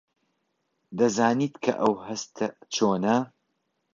[0.97, 3.15] دەزانیت کە ئەو هەستە چۆنە؟